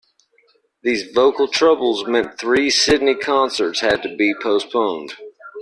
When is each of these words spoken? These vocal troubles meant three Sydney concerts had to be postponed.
These 0.81 1.11
vocal 1.13 1.47
troubles 1.47 2.07
meant 2.07 2.39
three 2.39 2.71
Sydney 2.71 3.13
concerts 3.13 3.81
had 3.81 4.01
to 4.01 4.15
be 4.17 4.33
postponed. 4.33 5.13